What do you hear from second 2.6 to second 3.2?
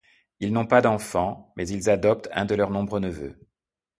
nombreux